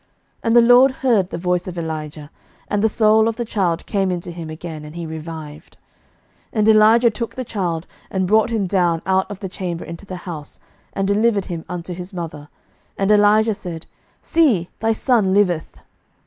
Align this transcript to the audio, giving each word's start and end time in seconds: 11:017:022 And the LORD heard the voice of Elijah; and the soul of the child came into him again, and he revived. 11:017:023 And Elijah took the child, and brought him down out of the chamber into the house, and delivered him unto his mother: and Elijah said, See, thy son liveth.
11:017:022 0.01 0.09
And 0.45 0.55
the 0.55 0.61
LORD 0.63 0.91
heard 0.93 1.29
the 1.29 1.37
voice 1.37 1.67
of 1.67 1.77
Elijah; 1.77 2.31
and 2.67 2.83
the 2.83 2.89
soul 2.89 3.27
of 3.27 3.35
the 3.35 3.45
child 3.45 3.85
came 3.85 4.09
into 4.09 4.31
him 4.31 4.49
again, 4.49 4.83
and 4.83 4.95
he 4.95 5.05
revived. 5.05 5.77
11:017:023 6.41 6.47
And 6.53 6.67
Elijah 6.69 7.09
took 7.11 7.35
the 7.35 7.43
child, 7.45 7.85
and 8.09 8.25
brought 8.27 8.49
him 8.49 8.65
down 8.65 9.03
out 9.05 9.29
of 9.29 9.41
the 9.41 9.47
chamber 9.47 9.85
into 9.85 10.07
the 10.07 10.15
house, 10.25 10.59
and 10.93 11.07
delivered 11.07 11.45
him 11.45 11.63
unto 11.69 11.93
his 11.93 12.15
mother: 12.15 12.49
and 12.97 13.11
Elijah 13.11 13.53
said, 13.53 13.85
See, 14.23 14.69
thy 14.79 14.91
son 14.93 15.35
liveth. 15.35 15.77